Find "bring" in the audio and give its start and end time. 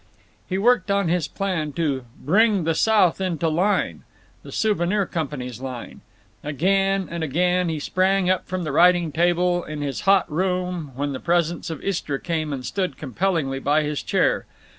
2.19-2.63